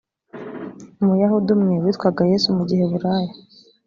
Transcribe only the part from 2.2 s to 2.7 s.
yesu mu